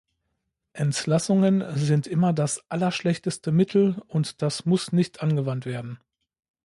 [0.73, 5.99] Entlassungen sind immer das allerschlechteste Mittel, und das muss nicht angewandt werden.